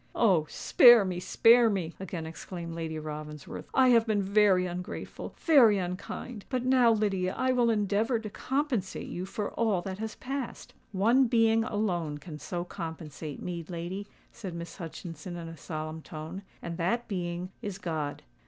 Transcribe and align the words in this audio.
"Oh! 0.15 0.47
spare 0.49 1.05
me—spare 1.05 1.69
me!" 1.69 1.93
again 1.99 2.25
exclaimed 2.25 2.73
Lady 2.73 2.97
Ravensworth. 2.97 3.67
"I 3.71 3.89
have 3.89 4.07
been 4.07 4.23
very 4.23 4.65
ungrateful—very 4.65 5.77
unkind; 5.77 6.43
but 6.49 6.65
now, 6.65 6.91
Lydia, 6.91 7.35
I 7.37 7.51
will 7.51 7.69
endeavour 7.69 8.17
to 8.17 8.29
compensate 8.31 9.05
you 9.09 9.27
for 9.27 9.51
all 9.51 9.83
that 9.83 9.99
has 9.99 10.15
passed." 10.15 10.73
"One 10.91 11.27
being 11.27 11.63
alone 11.63 12.17
can 12.17 12.39
so 12.39 12.63
compensate 12.63 13.43
me, 13.43 13.63
lady," 13.69 14.07
said 14.31 14.55
Miss 14.55 14.77
Hutchinson 14.77 15.35
in 15.37 15.47
a 15.47 15.55
solemn 15.55 16.01
tone; 16.01 16.41
"and 16.63 16.77
that 16.79 17.07
being 17.07 17.51
is 17.61 17.77
God! 17.77 18.23